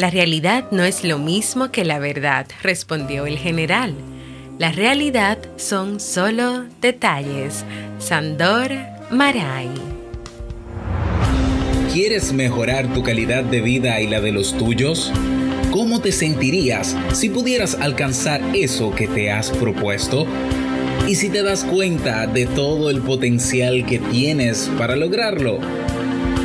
La 0.00 0.08
realidad 0.08 0.64
no 0.70 0.82
es 0.82 1.04
lo 1.04 1.18
mismo 1.18 1.70
que 1.70 1.84
la 1.84 1.98
verdad, 1.98 2.46
respondió 2.62 3.26
el 3.26 3.36
general. 3.36 3.94
La 4.58 4.72
realidad 4.72 5.36
son 5.56 6.00
solo 6.00 6.64
detalles. 6.80 7.66
Sandor 7.98 8.70
Maray. 9.10 9.68
¿Quieres 11.92 12.32
mejorar 12.32 12.90
tu 12.94 13.02
calidad 13.02 13.44
de 13.44 13.60
vida 13.60 14.00
y 14.00 14.06
la 14.06 14.22
de 14.22 14.32
los 14.32 14.56
tuyos? 14.56 15.12
¿Cómo 15.70 16.00
te 16.00 16.12
sentirías 16.12 16.96
si 17.12 17.28
pudieras 17.28 17.74
alcanzar 17.74 18.40
eso 18.54 18.94
que 18.94 19.06
te 19.06 19.30
has 19.30 19.50
propuesto? 19.50 20.26
¿Y 21.08 21.16
si 21.16 21.28
te 21.28 21.42
das 21.42 21.62
cuenta 21.62 22.26
de 22.26 22.46
todo 22.46 22.88
el 22.88 23.02
potencial 23.02 23.84
que 23.84 23.98
tienes 23.98 24.70
para 24.78 24.96
lograrlo? 24.96 25.58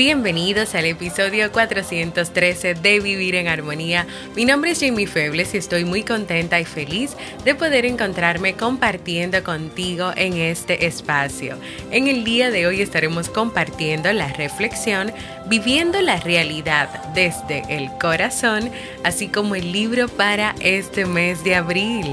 Bienvenidos 0.00 0.74
al 0.74 0.86
episodio 0.86 1.52
413 1.52 2.72
de 2.72 3.00
Vivir 3.00 3.34
en 3.34 3.48
Armonía. 3.48 4.06
Mi 4.34 4.46
nombre 4.46 4.70
es 4.70 4.80
Jamie 4.80 5.06
Febles 5.06 5.52
y 5.52 5.58
estoy 5.58 5.84
muy 5.84 6.04
contenta 6.04 6.58
y 6.58 6.64
feliz 6.64 7.14
de 7.44 7.54
poder 7.54 7.84
encontrarme 7.84 8.54
compartiendo 8.54 9.44
contigo 9.44 10.10
en 10.16 10.38
este 10.38 10.86
espacio. 10.86 11.58
En 11.90 12.08
el 12.08 12.24
día 12.24 12.50
de 12.50 12.66
hoy 12.66 12.80
estaremos 12.80 13.28
compartiendo 13.28 14.10
la 14.14 14.28
reflexión 14.28 15.12
Viviendo 15.48 16.00
la 16.00 16.16
realidad 16.16 16.88
desde 17.12 17.62
el 17.68 17.90
corazón, 18.00 18.70
así 19.04 19.28
como 19.28 19.54
el 19.54 19.70
libro 19.70 20.08
para 20.08 20.54
este 20.60 21.04
mes 21.04 21.44
de 21.44 21.56
abril. 21.56 22.06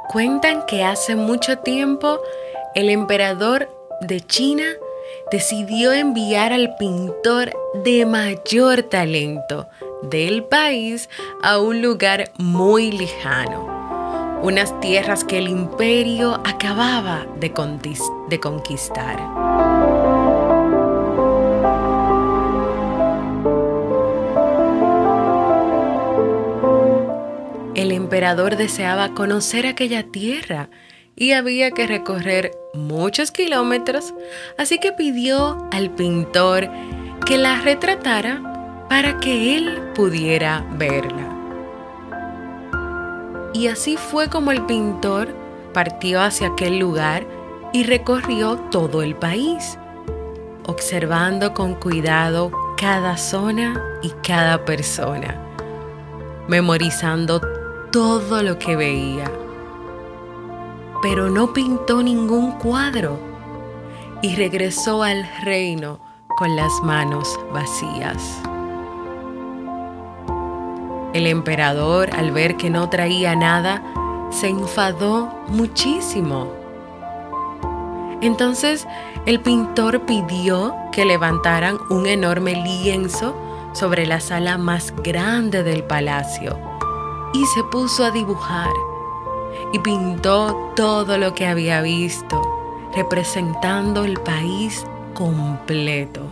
Cuentan 0.08 0.64
que 0.66 0.84
hace 0.84 1.16
mucho 1.16 1.58
tiempo 1.58 2.20
el 2.74 2.90
emperador 2.90 3.68
de 4.00 4.20
China 4.20 4.64
decidió 5.32 5.92
enviar 5.92 6.52
al 6.52 6.76
pintor 6.76 7.52
de 7.84 8.06
mayor 8.06 8.84
talento 8.84 9.66
del 10.02 10.44
país 10.44 11.08
a 11.42 11.58
un 11.58 11.82
lugar 11.82 12.30
muy 12.36 12.92
lejano, 12.92 14.40
unas 14.42 14.78
tierras 14.80 15.24
que 15.24 15.38
el 15.38 15.48
imperio 15.48 16.40
acababa 16.44 17.26
de, 17.40 17.52
conquistar. 18.40 19.45
Emperador 28.16 28.56
deseaba 28.56 29.10
conocer 29.12 29.66
aquella 29.66 30.02
tierra 30.02 30.70
y 31.16 31.32
había 31.32 31.70
que 31.72 31.86
recorrer 31.86 32.50
muchos 32.72 33.30
kilómetros, 33.30 34.14
así 34.56 34.78
que 34.78 34.90
pidió 34.90 35.68
al 35.70 35.90
pintor 35.90 36.70
que 37.26 37.36
la 37.36 37.60
retratara 37.60 38.86
para 38.88 39.20
que 39.20 39.58
él 39.58 39.82
pudiera 39.94 40.64
verla. 40.78 41.28
Y 43.52 43.66
así 43.66 43.98
fue 43.98 44.30
como 44.30 44.50
el 44.50 44.64
pintor 44.64 45.36
partió 45.74 46.22
hacia 46.22 46.48
aquel 46.48 46.78
lugar 46.78 47.26
y 47.74 47.84
recorrió 47.84 48.56
todo 48.70 49.02
el 49.02 49.14
país, 49.14 49.78
observando 50.64 51.52
con 51.52 51.74
cuidado 51.74 52.50
cada 52.78 53.18
zona 53.18 53.78
y 54.00 54.08
cada 54.26 54.64
persona, 54.64 55.38
memorizando 56.48 57.55
todo 57.96 58.42
lo 58.42 58.58
que 58.58 58.76
veía, 58.76 59.24
pero 61.00 61.30
no 61.30 61.54
pintó 61.54 62.02
ningún 62.02 62.52
cuadro 62.58 63.18
y 64.20 64.36
regresó 64.36 65.02
al 65.02 65.26
reino 65.40 65.98
con 66.36 66.56
las 66.56 66.70
manos 66.82 67.40
vacías. 67.54 68.38
El 71.14 71.26
emperador, 71.26 72.10
al 72.14 72.32
ver 72.32 72.58
que 72.58 72.68
no 72.68 72.90
traía 72.90 73.34
nada, 73.34 73.82
se 74.28 74.48
enfadó 74.48 75.32
muchísimo. 75.48 76.52
Entonces 78.20 78.86
el 79.24 79.40
pintor 79.40 80.02
pidió 80.02 80.76
que 80.92 81.06
levantaran 81.06 81.78
un 81.88 82.04
enorme 82.04 82.62
lienzo 82.62 83.34
sobre 83.72 84.04
la 84.04 84.20
sala 84.20 84.58
más 84.58 84.92
grande 85.02 85.62
del 85.62 85.82
palacio 85.82 86.65
y 87.36 87.46
se 87.46 87.62
puso 87.64 88.04
a 88.04 88.10
dibujar 88.10 88.72
y 89.72 89.78
pintó 89.78 90.72
todo 90.74 91.18
lo 91.18 91.34
que 91.34 91.46
había 91.46 91.82
visto, 91.82 92.40
representando 92.94 94.04
el 94.04 94.18
país 94.20 94.86
completo. 95.12 96.22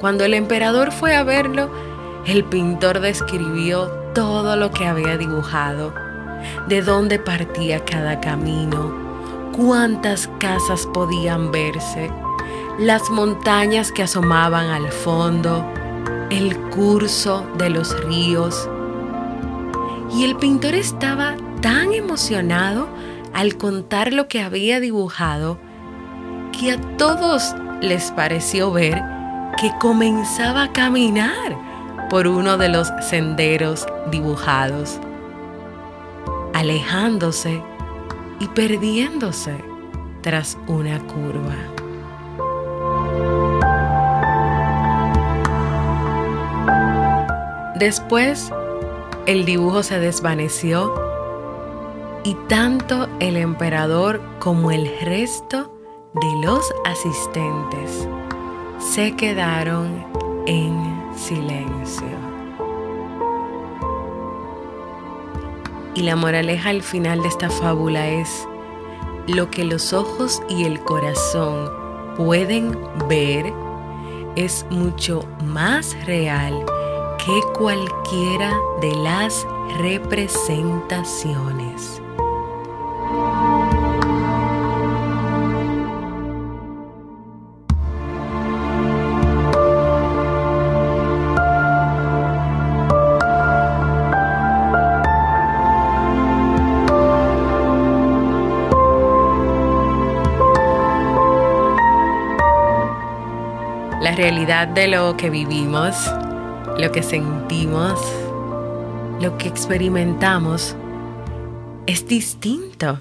Cuando 0.00 0.24
el 0.24 0.34
emperador 0.34 0.92
fue 0.92 1.14
a 1.14 1.22
verlo, 1.22 1.70
el 2.26 2.44
pintor 2.44 3.00
describió 3.00 3.88
todo 4.12 4.56
lo 4.56 4.72
que 4.72 4.86
había 4.86 5.16
dibujado, 5.16 5.94
de 6.68 6.82
dónde 6.82 7.18
partía 7.18 7.84
cada 7.84 8.20
camino, 8.20 8.92
cuántas 9.56 10.28
casas 10.38 10.86
podían 10.92 11.52
verse, 11.52 12.10
las 12.78 13.08
montañas 13.10 13.92
que 13.92 14.02
asomaban 14.02 14.68
al 14.70 14.90
fondo, 14.90 15.64
el 16.30 16.58
curso 16.70 17.46
de 17.56 17.70
los 17.70 17.98
ríos. 18.04 18.68
Y 20.16 20.24
el 20.24 20.36
pintor 20.36 20.74
estaba 20.74 21.36
tan 21.60 21.92
emocionado 21.92 22.88
al 23.34 23.58
contar 23.58 24.14
lo 24.14 24.28
que 24.28 24.40
había 24.40 24.80
dibujado 24.80 25.58
que 26.58 26.72
a 26.72 26.80
todos 26.96 27.54
les 27.82 28.12
pareció 28.12 28.72
ver 28.72 29.02
que 29.60 29.70
comenzaba 29.78 30.62
a 30.64 30.72
caminar 30.72 32.08
por 32.08 32.26
uno 32.26 32.56
de 32.56 32.70
los 32.70 32.90
senderos 33.02 33.86
dibujados, 34.10 34.98
alejándose 36.54 37.62
y 38.40 38.48
perdiéndose 38.48 39.62
tras 40.22 40.56
una 40.66 40.98
curva. 41.00 41.56
Después, 47.74 48.50
el 49.26 49.44
dibujo 49.44 49.82
se 49.82 49.98
desvaneció 49.98 50.94
y 52.22 52.34
tanto 52.48 53.08
el 53.18 53.36
emperador 53.36 54.20
como 54.38 54.70
el 54.70 54.88
resto 55.00 55.72
de 56.14 56.46
los 56.46 56.72
asistentes 56.84 58.08
se 58.78 59.16
quedaron 59.16 60.06
en 60.46 61.10
silencio. 61.16 62.06
Y 65.94 66.02
la 66.02 66.14
moraleja 66.14 66.70
al 66.70 66.82
final 66.82 67.22
de 67.22 67.28
esta 67.28 67.50
fábula 67.50 68.06
es, 68.08 68.46
lo 69.26 69.50
que 69.50 69.64
los 69.64 69.92
ojos 69.92 70.40
y 70.48 70.64
el 70.64 70.78
corazón 70.80 71.68
pueden 72.16 72.78
ver 73.08 73.52
es 74.36 74.64
mucho 74.70 75.26
más 75.42 75.96
real 76.06 76.64
que 77.26 77.42
cualquiera 77.58 78.56
de 78.80 78.94
las 78.94 79.44
representaciones. 79.78 82.00
La 104.00 104.14
realidad 104.14 104.68
de 104.68 104.86
lo 104.86 105.16
que 105.16 105.28
vivimos 105.28 106.08
lo 106.78 106.92
que 106.92 107.02
sentimos, 107.02 107.98
lo 109.20 109.38
que 109.38 109.48
experimentamos 109.48 110.76
es 111.86 112.06
distinto 112.06 113.00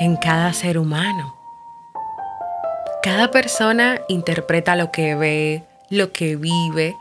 en 0.00 0.16
cada 0.16 0.52
ser 0.52 0.76
humano. 0.76 1.36
Cada 3.02 3.30
persona 3.30 4.00
interpreta 4.08 4.74
lo 4.74 4.90
que 4.90 5.14
ve, 5.14 5.64
lo 5.88 6.12
que 6.12 6.36
vive, 6.36 6.96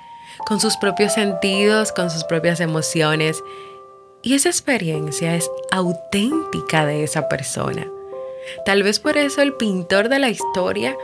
con 0.46 0.60
sus 0.60 0.78
propios 0.78 1.14
sentidos, 1.14 1.92
con 1.92 2.12
sus 2.12 2.24
propias 2.24 2.60
emociones. 2.60 3.44
Y 4.22 4.36
esa 4.36 4.50
experiencia 4.50 5.36
es 5.36 5.50
auténtica 5.72 6.86
de 6.86 7.04
esa 7.04 7.28
persona. 7.30 7.88
Tal 8.66 8.84
vez 8.84 9.00
por 9.00 9.18
eso 9.18 9.42
el 9.42 9.54
pintor 9.54 10.10
de 10.10 10.20
la 10.20 10.30
historia 10.30 10.96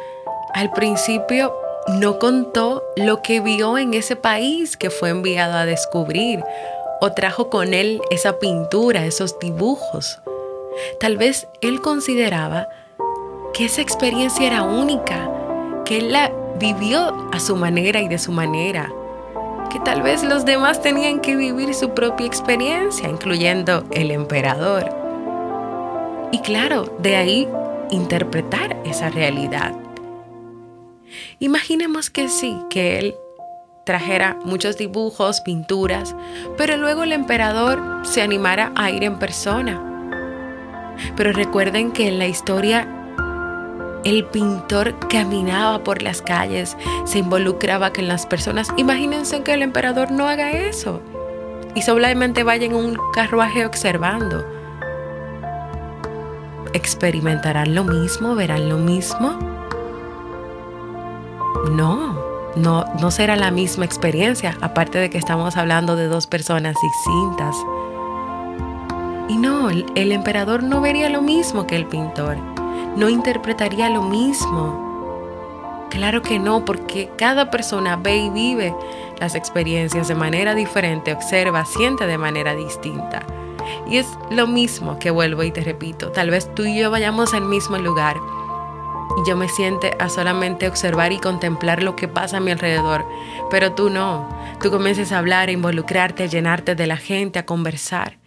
al 0.54 0.72
principio 0.74 1.54
no 1.88 2.19
contó 2.19 2.84
lo 2.98 3.22
que 3.22 3.39
vio 3.39 3.78
en 3.78 3.94
ese 3.94 4.16
país 4.18 4.75
que 4.75 4.89
fue 4.89 5.10
enviado 5.10 5.54
a 5.54 5.66
descubrir 5.66 6.44
o 7.00 7.13
trajo 7.13 7.50
con 7.50 7.74
él 7.74 8.01
esa 8.10 8.39
pintura, 8.39 9.06
esos 9.06 9.39
dibujos. 9.39 10.19
Tal 11.00 11.18
vez 11.18 11.48
él 11.62 11.81
consideraba 11.81 12.68
que 13.54 13.66
esa 13.66 13.81
experiencia 13.81 14.45
era 14.45 14.63
única, 14.63 15.30
que 15.86 16.00
él 16.00 16.12
la 16.12 16.31
vivió 16.60 17.30
a 17.31 17.39
su 17.39 17.56
manera 17.56 18.01
y 18.01 18.10
de 18.10 18.18
su 18.18 18.31
manera, 18.31 18.92
que 19.69 19.80
tal 19.80 20.01
vez 20.01 20.24
los 20.24 20.44
demás 20.44 20.81
tenían 20.81 21.22
que 21.22 21.36
vivir 21.36 21.74
su 21.74 21.92
propia 21.92 22.28
experiencia, 22.28 23.07
incluyendo 23.07 23.86
el 23.92 24.12
emperador. 24.12 24.90
Y 26.31 26.40
claro, 26.40 26.94
de 27.00 27.16
ahí 27.16 27.48
interpretar 27.92 28.75
esa 28.83 29.10
realidad. 29.10 29.87
Imaginemos 31.39 32.09
que 32.09 32.30
sí, 32.30 32.57
que 32.69 33.00
él 33.00 33.15
trajera 33.86 34.38
muchos 34.44 34.77
dibujos, 34.77 35.42
pinturas, 35.42 36.15
pero 36.57 36.77
luego 36.77 37.04
el 37.04 37.13
emperador 37.13 38.01
se 38.04 38.21
animara 38.21 38.71
a 38.75 38.92
ir 38.92 39.04
en 39.04 39.18
persona. 39.18 39.81
Pero 41.15 41.31
recuerden 41.31 41.92
que 41.92 42.07
en 42.07 42.19
la 42.19 42.27
historia 42.27 42.88
el 44.04 44.25
pintor 44.25 44.95
caminaba 45.07 45.83
por 45.83 46.01
las 46.01 46.21
calles, 46.21 46.77
se 47.06 47.19
involucraba 47.19 47.94
con 47.94 48.07
las 48.07 48.25
personas. 48.25 48.68
Imagínense 48.77 49.42
que 49.44 49.54
el 49.54 49.62
emperador 49.62 50.12
no 50.12 50.27
haga 50.27 50.51
eso 50.51 51.01
y 51.75 51.81
solamente 51.81 52.44
vaya 52.44 52.65
en 52.65 52.75
un 52.75 52.98
carruaje 53.13 53.65
observando. 53.65 54.45
¿Experimentarán 56.74 57.74
lo 57.74 57.83
mismo? 57.83 58.36
¿Verán 58.36 58.69
lo 58.69 58.77
mismo? 58.77 59.56
No, 61.71 62.15
no, 62.55 62.85
no 62.99 63.11
será 63.11 63.35
la 63.35 63.51
misma 63.51 63.85
experiencia, 63.85 64.57
aparte 64.61 64.97
de 64.97 65.09
que 65.09 65.17
estamos 65.17 65.57
hablando 65.57 65.95
de 65.95 66.07
dos 66.07 66.27
personas 66.27 66.75
distintas. 66.81 67.55
Y 69.29 69.38
no, 69.38 69.69
el, 69.69 70.11
emperador 70.11 70.63
no 70.63 70.79
vería 70.79 71.09
lo 71.09 71.21
mismo 71.21 71.67
que 71.67 71.75
el 71.75 71.85
pintor, 71.85 72.38
no 72.95 73.09
interpretaría 73.09 73.89
lo 73.89 74.01
mismo. 74.01 74.85
Claro 75.89 76.21
que 76.21 76.39
no, 76.39 76.63
porque 76.63 77.09
cada 77.17 77.51
persona 77.51 77.97
ve 77.97 78.17
y 78.17 78.29
vive 78.29 78.73
las 79.19 79.35
experiencias 79.35 80.07
de 80.07 80.15
manera 80.15 80.55
diferente, 80.55 81.13
observa, 81.13 81.65
siente 81.65 82.07
de 82.07 82.17
manera 82.17 82.55
distinta. 82.55 83.25
Y 83.89 83.97
es 83.97 84.07
lo 84.29 84.47
mismo 84.47 84.97
que 84.99 85.11
vuelvo 85.11 85.44
y 85.44 85.51
te 85.51 85.61
repito, 85.61 86.11
tal 86.11 86.29
vez 86.29 86.53
tú 86.55 86.63
y 86.63 86.80
yo 86.80 86.89
vayamos 86.89 87.33
al 87.33 87.44
mismo 87.44 87.77
lugar, 87.77 88.16
yo 89.26 89.35
me 89.35 89.49
siente 89.49 89.95
a 89.99 90.09
solamente 90.09 90.68
observar 90.68 91.11
y 91.11 91.19
contemplar 91.19 91.83
lo 91.83 91.95
que 91.95 92.07
pasa 92.07 92.37
a 92.37 92.40
mi 92.40 92.52
alrededor. 92.52 93.06
Pero 93.49 93.73
tú 93.73 93.90
no. 93.90 94.30
Tú 94.61 94.71
comiences 94.71 95.11
a 95.11 95.19
hablar, 95.19 95.49
a 95.49 95.52
involucrarte, 95.52 96.23
a 96.23 96.28
llenarte 96.28 96.76
de 96.76 96.87
la 96.87 96.97
gente, 96.97 97.40
a 97.40 97.45
conversar. 97.45 98.18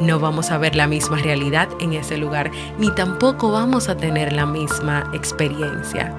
No 0.00 0.20
vamos 0.20 0.50
a 0.50 0.58
ver 0.58 0.76
la 0.76 0.86
misma 0.86 1.18
realidad 1.18 1.68
en 1.80 1.92
ese 1.92 2.18
lugar, 2.18 2.50
ni 2.78 2.94
tampoco 2.94 3.50
vamos 3.50 3.88
a 3.88 3.96
tener 3.96 4.32
la 4.32 4.46
misma 4.46 5.10
experiencia. 5.12 6.14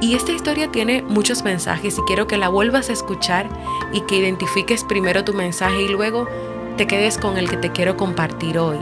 Y 0.00 0.14
esta 0.14 0.32
historia 0.32 0.70
tiene 0.70 1.02
muchos 1.02 1.42
mensajes 1.42 1.98
y 1.98 2.02
quiero 2.02 2.26
que 2.26 2.36
la 2.36 2.48
vuelvas 2.48 2.90
a 2.90 2.92
escuchar 2.92 3.48
y 3.92 4.02
que 4.02 4.18
identifiques 4.18 4.84
primero 4.84 5.24
tu 5.24 5.32
mensaje 5.32 5.82
y 5.82 5.88
luego 5.88 6.28
te 6.76 6.86
quedes 6.86 7.18
con 7.18 7.38
el 7.38 7.48
que 7.48 7.56
te 7.56 7.72
quiero 7.72 7.96
compartir 7.96 8.58
hoy. 8.58 8.78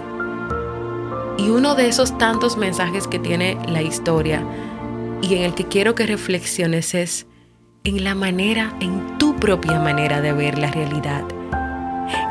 Y 1.39 1.51
uno 1.51 1.75
de 1.75 1.89
esos 1.89 2.17
tantos 2.19 2.57
mensajes 2.57 3.09
que 3.09 3.19
tiene 3.19 3.59
la 3.69 3.83
historia 3.83 4.45
y 5.23 5.35
en 5.37 5.43
el 5.43 5.55
que 5.55 5.67
quiero 5.67 5.95
que 5.95 6.07
reflexiones 6.07 6.95
es 6.95 7.27
en 7.85 8.05
la 8.05 8.15
manera, 8.15 8.75
en 8.81 9.19
tu 9.19 9.37
propia 9.37 9.79
manera 9.79 10.21
de 10.21 10.33
ver 10.33 10.59
la 10.59 10.71
realidad. 10.71 11.25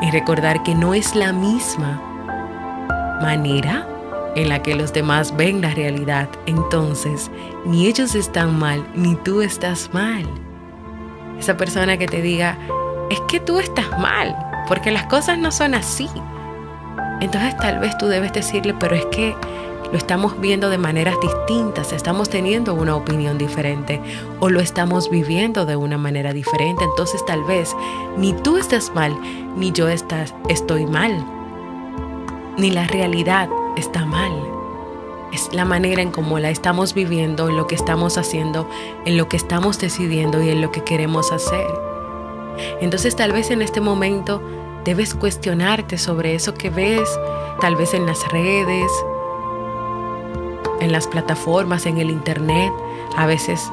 Y 0.00 0.10
recordar 0.10 0.62
que 0.62 0.74
no 0.74 0.94
es 0.94 1.14
la 1.14 1.32
misma 1.32 2.00
manera 3.20 3.86
en 4.34 4.48
la 4.48 4.62
que 4.62 4.74
los 4.74 4.92
demás 4.92 5.36
ven 5.36 5.60
la 5.60 5.70
realidad. 5.70 6.28
Entonces, 6.46 7.30
ni 7.64 7.86
ellos 7.86 8.14
están 8.14 8.58
mal, 8.58 8.86
ni 8.94 9.16
tú 9.16 9.42
estás 9.42 9.90
mal. 9.92 10.26
Esa 11.38 11.56
persona 11.56 11.96
que 11.96 12.06
te 12.06 12.22
diga, 12.22 12.58
es 13.10 13.20
que 13.22 13.40
tú 13.40 13.58
estás 13.58 13.90
mal, 13.98 14.34
porque 14.68 14.90
las 14.90 15.04
cosas 15.04 15.38
no 15.38 15.50
son 15.50 15.74
así. 15.74 16.08
Entonces 17.22 17.56
tal 17.56 17.78
vez 17.78 17.96
tú 17.98 18.08
debes 18.08 18.32
decirle, 18.32 18.74
pero 18.74 18.96
es 18.96 19.06
que 19.06 19.36
lo 19.92 19.96
estamos 19.96 20.40
viendo 20.40 20.70
de 20.70 20.78
maneras 20.78 21.14
distintas, 21.22 21.92
estamos 21.92 22.28
teniendo 22.28 22.74
una 22.74 22.96
opinión 22.96 23.38
diferente 23.38 24.00
o 24.40 24.48
lo 24.50 24.58
estamos 24.58 25.08
viviendo 25.08 25.64
de 25.64 25.76
una 25.76 25.98
manera 25.98 26.32
diferente. 26.32 26.82
Entonces 26.82 27.24
tal 27.24 27.44
vez 27.44 27.76
ni 28.16 28.32
tú 28.32 28.56
estás 28.56 28.92
mal, 28.96 29.16
ni 29.56 29.70
yo 29.70 29.88
estoy 29.88 30.86
mal, 30.86 31.24
ni 32.58 32.72
la 32.72 32.88
realidad 32.88 33.48
está 33.76 34.04
mal. 34.04 34.32
Es 35.32 35.48
la 35.52 35.64
manera 35.64 36.02
en 36.02 36.10
cómo 36.10 36.40
la 36.40 36.50
estamos 36.50 36.92
viviendo, 36.92 37.48
en 37.48 37.56
lo 37.56 37.68
que 37.68 37.76
estamos 37.76 38.18
haciendo, 38.18 38.68
en 39.04 39.16
lo 39.16 39.28
que 39.28 39.36
estamos 39.36 39.78
decidiendo 39.78 40.42
y 40.42 40.50
en 40.50 40.60
lo 40.60 40.72
que 40.72 40.82
queremos 40.82 41.30
hacer. 41.30 41.68
Entonces 42.80 43.14
tal 43.14 43.30
vez 43.30 43.52
en 43.52 43.62
este 43.62 43.80
momento 43.80 44.42
Debes 44.84 45.14
cuestionarte 45.14 45.96
sobre 45.96 46.34
eso 46.34 46.54
que 46.54 46.68
ves, 46.68 47.08
tal 47.60 47.76
vez 47.76 47.94
en 47.94 48.04
las 48.04 48.26
redes, 48.32 48.90
en 50.80 50.90
las 50.90 51.06
plataformas, 51.06 51.86
en 51.86 51.98
el 51.98 52.10
Internet, 52.10 52.72
a 53.16 53.26
veces 53.26 53.70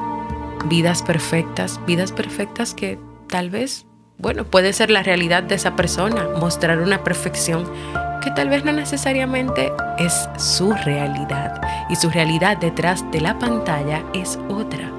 vidas 0.66 1.02
perfectas, 1.02 1.80
vidas 1.84 2.12
perfectas 2.12 2.74
que 2.74 2.98
tal 3.28 3.50
vez, 3.50 3.86
bueno, 4.18 4.44
puede 4.44 4.72
ser 4.72 4.90
la 4.90 5.02
realidad 5.02 5.42
de 5.42 5.56
esa 5.56 5.74
persona, 5.74 6.28
mostrar 6.38 6.78
una 6.78 7.02
perfección 7.02 7.68
que 8.22 8.30
tal 8.30 8.48
vez 8.48 8.64
no 8.64 8.72
necesariamente 8.72 9.72
es 9.98 10.28
su 10.36 10.72
realidad 10.72 11.60
y 11.88 11.96
su 11.96 12.10
realidad 12.10 12.58
detrás 12.58 13.04
de 13.10 13.20
la 13.20 13.38
pantalla 13.38 14.04
es 14.12 14.38
otra. 14.48 14.92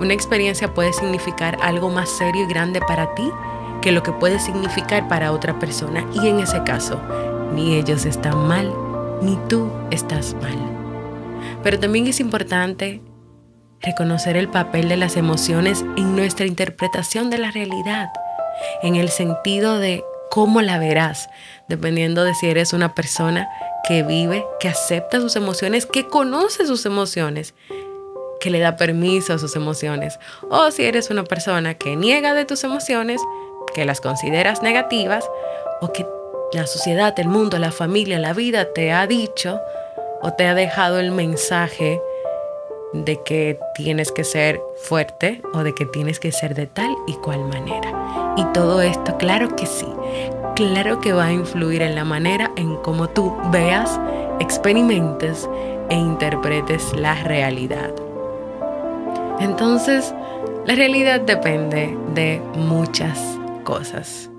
Una 0.00 0.12
experiencia 0.12 0.72
puede 0.72 0.92
significar 0.92 1.58
algo 1.62 1.90
más 1.90 2.10
serio 2.10 2.44
y 2.44 2.46
grande 2.46 2.80
para 2.80 3.14
ti 3.14 3.30
que 3.84 3.92
lo 3.92 4.02
que 4.02 4.12
puede 4.12 4.40
significar 4.40 5.08
para 5.08 5.30
otra 5.30 5.58
persona 5.58 6.08
y 6.14 6.26
en 6.26 6.40
ese 6.40 6.62
caso, 6.64 6.98
ni 7.52 7.76
ellos 7.76 8.06
están 8.06 8.48
mal, 8.48 8.72
ni 9.20 9.38
tú 9.46 9.70
estás 9.90 10.34
mal. 10.40 10.56
Pero 11.62 11.78
también 11.78 12.06
es 12.06 12.18
importante 12.18 13.02
reconocer 13.82 14.38
el 14.38 14.48
papel 14.48 14.88
de 14.88 14.96
las 14.96 15.18
emociones 15.18 15.84
en 15.98 16.16
nuestra 16.16 16.46
interpretación 16.46 17.28
de 17.28 17.36
la 17.36 17.50
realidad, 17.50 18.08
en 18.82 18.96
el 18.96 19.10
sentido 19.10 19.78
de 19.78 20.02
cómo 20.30 20.62
la 20.62 20.78
verás, 20.78 21.28
dependiendo 21.68 22.24
de 22.24 22.34
si 22.34 22.46
eres 22.46 22.72
una 22.72 22.94
persona 22.94 23.50
que 23.86 24.02
vive, 24.02 24.46
que 24.60 24.68
acepta 24.68 25.20
sus 25.20 25.36
emociones, 25.36 25.84
que 25.84 26.08
conoce 26.08 26.66
sus 26.66 26.86
emociones, 26.86 27.52
que 28.40 28.48
le 28.48 28.60
da 28.60 28.78
permiso 28.78 29.34
a 29.34 29.38
sus 29.38 29.56
emociones, 29.56 30.18
o 30.48 30.70
si 30.70 30.84
eres 30.84 31.10
una 31.10 31.24
persona 31.24 31.74
que 31.74 31.96
niega 31.96 32.32
de 32.32 32.46
tus 32.46 32.64
emociones, 32.64 33.20
que 33.74 33.84
las 33.84 34.00
consideras 34.00 34.62
negativas, 34.62 35.28
o 35.80 35.92
que 35.92 36.06
la 36.52 36.66
sociedad, 36.66 37.18
el 37.18 37.28
mundo, 37.28 37.58
la 37.58 37.72
familia, 37.72 38.18
la 38.18 38.32
vida 38.32 38.72
te 38.72 38.92
ha 38.92 39.06
dicho 39.06 39.60
o 40.22 40.32
te 40.32 40.46
ha 40.46 40.54
dejado 40.54 40.98
el 40.98 41.10
mensaje 41.10 42.00
de 42.92 43.20
que 43.24 43.58
tienes 43.74 44.12
que 44.12 44.22
ser 44.22 44.60
fuerte 44.76 45.42
o 45.52 45.64
de 45.64 45.74
que 45.74 45.84
tienes 45.84 46.20
que 46.20 46.30
ser 46.30 46.54
de 46.54 46.66
tal 46.66 46.94
y 47.06 47.14
cual 47.14 47.44
manera. 47.44 48.34
Y 48.36 48.44
todo 48.52 48.80
esto, 48.80 49.16
claro 49.18 49.54
que 49.56 49.66
sí, 49.66 49.88
claro 50.54 51.00
que 51.00 51.12
va 51.12 51.26
a 51.26 51.32
influir 51.32 51.82
en 51.82 51.96
la 51.96 52.04
manera 52.04 52.52
en 52.56 52.76
cómo 52.76 53.08
tú 53.08 53.36
veas, 53.50 54.00
experimentes 54.38 55.48
e 55.90 55.96
interpretes 55.96 56.92
la 56.94 57.14
realidad. 57.24 57.90
Entonces, 59.40 60.14
la 60.64 60.76
realidad 60.76 61.20
depende 61.20 61.96
de 62.14 62.40
muchas 62.54 63.18
cosas. 63.64 64.30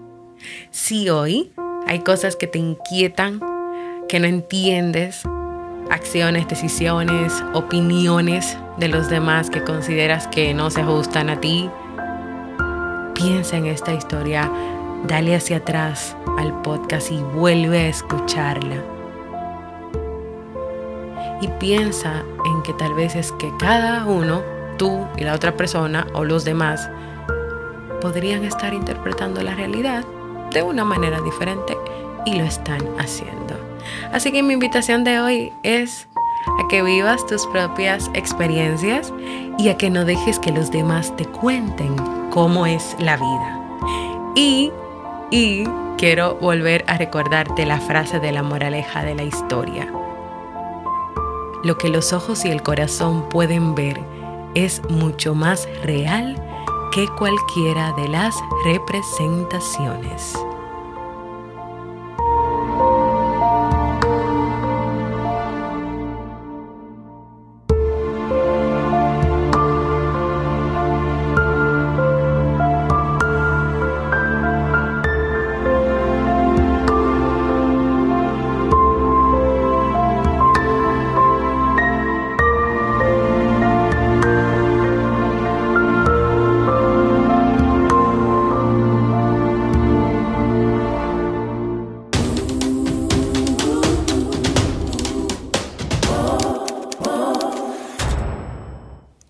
Si 0.71 1.09
hoy 1.09 1.51
hay 1.87 1.99
cosas 1.99 2.35
que 2.35 2.47
te 2.47 2.59
inquietan, 2.59 3.41
que 4.07 4.19
no 4.19 4.27
entiendes, 4.27 5.23
acciones, 5.89 6.47
decisiones, 6.47 7.43
opiniones 7.53 8.57
de 8.77 8.87
los 8.87 9.09
demás 9.09 9.49
que 9.49 9.63
consideras 9.63 10.27
que 10.27 10.53
no 10.53 10.69
se 10.69 10.81
ajustan 10.81 11.29
a 11.29 11.39
ti. 11.39 11.69
Piensa 13.13 13.57
en 13.57 13.67
esta 13.67 13.93
historia, 13.93 14.51
dale 15.07 15.35
hacia 15.35 15.57
atrás 15.57 16.15
al 16.37 16.61
podcast 16.61 17.11
y 17.11 17.17
vuelve 17.17 17.79
a 17.79 17.87
escucharla. 17.87 18.83
Y 21.41 21.47
piensa 21.59 22.23
en 22.45 22.63
que 22.63 22.73
tal 22.73 22.93
vez 22.93 23.15
es 23.15 23.31
que 23.33 23.51
cada 23.59 24.05
uno, 24.05 24.41
tú 24.77 25.05
y 25.17 25.23
la 25.23 25.33
otra 25.33 25.55
persona 25.55 26.07
o 26.13 26.23
los 26.23 26.45
demás, 26.45 26.89
podrían 28.05 28.45
estar 28.45 28.71
interpretando 28.71 29.41
la 29.41 29.55
realidad 29.55 30.05
de 30.51 30.61
una 30.61 30.85
manera 30.85 31.21
diferente 31.21 31.75
y 32.23 32.35
lo 32.35 32.43
están 32.43 32.79
haciendo. 32.99 33.55
Así 34.13 34.31
que 34.31 34.43
mi 34.43 34.53
invitación 34.53 35.03
de 35.03 35.19
hoy 35.19 35.51
es 35.63 36.07
a 36.45 36.67
que 36.67 36.83
vivas 36.83 37.25
tus 37.25 37.47
propias 37.47 38.11
experiencias 38.13 39.11
y 39.57 39.69
a 39.69 39.77
que 39.77 39.89
no 39.89 40.05
dejes 40.05 40.37
que 40.37 40.51
los 40.51 40.69
demás 40.69 41.15
te 41.15 41.25
cuenten 41.25 41.95
cómo 42.29 42.67
es 42.67 42.95
la 42.99 43.17
vida. 43.17 43.79
Y, 44.35 44.71
y 45.31 45.63
quiero 45.97 46.35
volver 46.35 46.85
a 46.85 46.99
recordarte 46.99 47.65
la 47.65 47.79
frase 47.79 48.19
de 48.19 48.31
la 48.31 48.43
moraleja 48.43 49.03
de 49.03 49.15
la 49.15 49.23
historia. 49.23 49.91
Lo 51.63 51.75
que 51.79 51.89
los 51.89 52.13
ojos 52.13 52.45
y 52.45 52.51
el 52.51 52.61
corazón 52.61 53.29
pueden 53.29 53.73
ver 53.73 53.99
es 54.53 54.83
mucho 54.91 55.33
más 55.33 55.67
real 55.83 56.39
que 56.95 57.09
cualquiera 57.09 57.91
de 57.91 58.07
las 58.07 58.37
representaciones. 58.63 60.33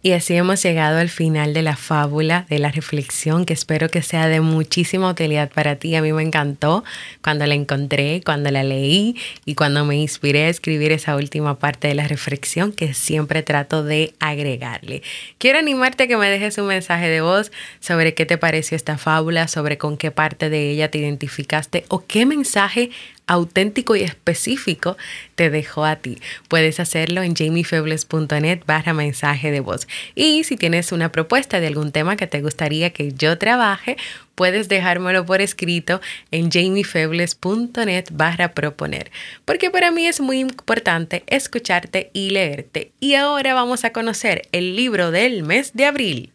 Y 0.06 0.12
así 0.12 0.36
hemos 0.36 0.62
llegado 0.62 1.00
al 1.00 1.10
final 1.10 1.56
de 1.56 1.64
la 1.64 1.76
fábula, 1.76 2.46
de 2.48 2.60
la 2.60 2.70
reflexión, 2.70 3.44
que 3.44 3.54
espero 3.54 3.90
que 3.90 4.04
sea 4.04 4.28
de 4.28 4.40
muchísima 4.40 5.10
utilidad 5.10 5.50
para 5.50 5.78
ti. 5.78 5.96
A 5.96 6.04
mí 6.04 6.14
me 6.14 6.22
encantó 6.22 6.84
cuando 7.24 7.48
la 7.48 7.56
encontré, 7.56 8.22
cuando 8.24 8.52
la 8.52 8.64
leí 8.64 9.16
y 9.46 9.56
cuando 9.56 9.84
me 9.84 9.96
inspiré 9.96 10.44
a 10.44 10.50
escribir 10.50 10.92
esa 10.92 11.16
última 11.16 11.58
parte 11.58 11.88
de 11.88 11.96
la 11.96 12.08
reflexión 12.08 12.72
que 12.72 12.94
siempre 12.94 13.42
trato 13.42 13.84
de 13.84 14.14
agregarle. 14.20 15.02
Quiero 15.40 15.58
animarte 15.58 16.04
a 16.04 16.08
que 16.08 16.18
me 16.18 16.30
dejes 16.30 16.60
un 16.60 16.68
mensaje 16.68 17.08
de 17.08 17.22
voz 17.22 17.52
sobre 17.80 18.14
qué 18.14 18.28
te 18.28 18.38
pareció 18.38 18.76
esta 18.76 19.00
fábula, 19.00 19.48
sobre 19.48 19.80
con 19.80 19.98
qué 19.98 20.12
parte 20.12 20.52
de 20.52 20.70
ella 20.70 20.92
te 20.92 21.00
identificaste 21.00 21.84
o 21.88 22.06
qué 22.06 22.28
mensaje 22.28 22.92
auténtico 23.28 23.96
y 23.96 24.04
específico 24.04 24.98
te 25.36 25.50
dejo 25.50 25.86
a 25.86 25.98
ti. 25.98 26.20
Puedes 26.48 26.80
hacerlo 26.80 27.24
en 27.24 27.36
jamiefebles.net 27.36 28.62
barra 28.66 28.94
mensaje 28.94 29.52
de 29.52 29.60
voz. 29.60 29.88
Y 30.16 30.44
si 30.44 30.58
tienes 30.58 30.92
una 30.92 31.12
propuesta 31.12 31.60
de 31.60 31.68
algún 31.68 31.92
tema 31.92 32.16
que 32.16 32.28
te 32.28 32.42
gustaría 32.42 32.92
que 32.92 33.14
yo 33.14 33.38
trabaje, 33.38 33.98
puedes 34.36 34.68
dejármelo 34.68 35.26
por 35.26 35.42
escrito 35.42 36.02
en 36.32 36.52
jamiefebles.net 36.52 38.06
barra 38.12 38.54
proponer. 38.54 39.12
Porque 39.46 39.72
para 39.72 39.92
mí 39.92 40.06
es 40.06 40.20
muy 40.20 40.40
importante 40.40 41.24
escucharte 41.28 42.12
y 42.14 42.30
leerte. 42.30 42.92
Y 43.00 43.16
ahora 43.16 43.54
vamos 43.54 43.86
a 43.86 43.94
conocer 43.94 44.48
el 44.52 44.76
libro 44.76 45.12
del 45.12 45.44
mes 45.44 45.74
de 45.74 45.86
abril. 45.86 46.35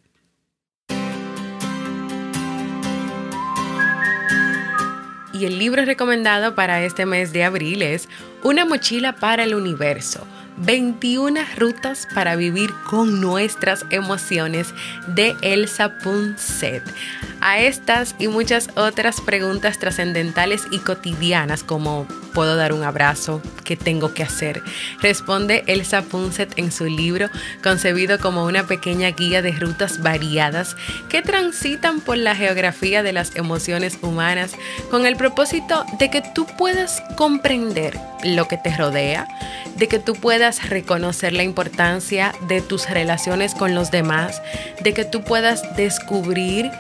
Y 5.41 5.47
el 5.47 5.59
libro 5.59 5.85
recomendado 5.87 6.55
para 6.55 6.83
este 6.83 7.07
mes 7.07 7.33
de 7.33 7.45
abril 7.45 7.81
es 7.81 8.09
Una 8.43 8.67
mochila 8.67 9.17
para 9.17 9.45
el 9.45 9.55
universo 9.55 10.27
21 10.59 11.41
rutas 11.57 12.07
para 12.15 12.37
vivir 12.37 12.71
con 12.91 13.23
nuestras 13.23 13.87
emociones 13.89 14.75
de 15.07 15.35
Elsa 15.41 15.97
Punset. 16.03 16.83
A 17.43 17.59
estas 17.59 18.15
y 18.19 18.29
muchas 18.29 18.69
otras 18.77 19.23
preguntas 19.23 19.79
trascendentales 19.79 20.63
y 20.71 20.79
cotidianas 20.79 21.65
como 21.65 22.07
¿puedo 22.35 22.55
dar 22.55 22.75
un 22.75 22.85
abrazo? 22.85 23.41
¿Qué 23.65 23.77
tengo 23.77 24.13
que 24.13 24.23
hacer? 24.23 24.63
Responde 25.01 25.65
Elsa 25.67 26.03
Punset 26.03 26.59
en 26.59 26.71
su 26.71 26.85
libro 26.85 27.31
concebido 27.63 28.19
como 28.19 28.45
una 28.45 28.67
pequeña 28.67 29.11
guía 29.13 29.41
de 29.41 29.53
rutas 29.53 30.03
variadas 30.03 30.77
que 31.09 31.23
transitan 31.23 32.01
por 32.01 32.19
la 32.19 32.37
geografía 32.37 33.03
de 33.03 33.15
las 33.15 33.35
emociones 33.35 33.99
humanas 34.03 34.53
con 34.91 35.07
el 35.07 35.17
propósito 35.17 35.87
de 35.99 36.11
que 36.11 36.21
tú 36.21 36.47
puedas 36.59 37.03
comprender 37.17 37.99
lo 38.23 38.49
que 38.49 38.59
te 38.59 38.77
rodea, 38.77 39.27
de 39.77 39.89
que 39.89 39.99
tú 39.99 40.15
puedas 40.15 40.69
reconocer 40.69 41.33
la 41.33 41.43
importancia 41.43 42.35
de 42.49 42.61
tus 42.61 42.91
relaciones 42.91 43.55
con 43.55 43.75
los 43.75 43.91
demás, 43.91 44.43
de 44.83 44.93
que 44.93 45.07
tú 45.07 45.23
puedas 45.23 45.63
descubrir 45.77 46.71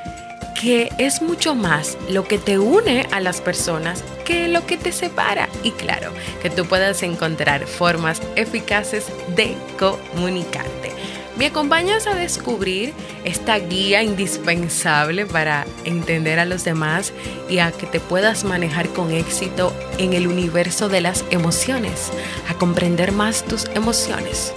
que 0.61 0.91
es 0.99 1.23
mucho 1.23 1.55
más 1.55 1.97
lo 2.11 2.25
que 2.25 2.37
te 2.37 2.59
une 2.59 3.07
a 3.13 3.21
las 3.21 3.41
personas 3.41 4.05
que 4.27 4.47
lo 4.47 4.67
que 4.67 4.77
te 4.77 4.93
separa. 4.93 5.49
Y 5.63 5.71
claro, 5.71 6.13
que 6.43 6.51
tú 6.51 6.67
puedas 6.67 7.03
encontrar 7.03 7.67
formas 7.67 8.21
eficaces 8.37 9.07
de 9.35 9.57
comunicarte. 9.79 10.93
¿Me 11.39 11.47
acompañas 11.47 12.07
a 12.07 12.15
descubrir 12.15 12.93
esta 13.25 13.59
guía 13.59 14.03
indispensable 14.03 15.25
para 15.25 15.65
entender 15.87 16.39
a 16.39 16.45
los 16.45 16.65
demás 16.65 17.15
y 17.49 17.61
a 17.61 17.73
que 17.73 17.87
te 17.87 17.99
puedas 17.99 18.45
manejar 18.45 18.91
con 18.91 19.13
éxito 19.13 19.73
en 19.97 20.13
el 20.13 20.27
universo 20.27 20.91
de 20.91 21.01
las 21.01 21.25
emociones, 21.31 22.11
a 22.51 22.55
comprender 22.55 23.13
más 23.13 23.45
tus 23.45 23.65
emociones? 23.75 24.53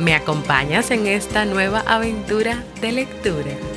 ¿Me 0.00 0.16
acompañas 0.16 0.90
en 0.90 1.06
esta 1.06 1.44
nueva 1.44 1.84
aventura 1.86 2.64
de 2.80 2.90
lectura? 2.90 3.69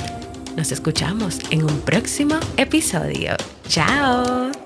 Nos 0.57 0.73
escuchamos 0.73 1.39
en 1.51 1.63
un 1.63 1.81
próximo 1.83 2.37
episodio. 2.57 3.37
Chao. 3.69 4.60